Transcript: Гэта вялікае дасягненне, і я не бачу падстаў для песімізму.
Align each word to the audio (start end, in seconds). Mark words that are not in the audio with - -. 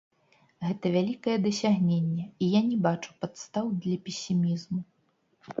Гэта 0.67 0.85
вялікае 0.95 1.35
дасягненне, 1.47 2.25
і 2.45 2.47
я 2.53 2.61
не 2.71 2.79
бачу 2.87 3.11
падстаў 3.27 3.65
для 3.85 3.97
песімізму. 4.09 4.79